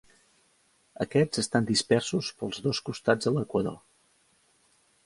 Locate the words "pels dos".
2.41-2.83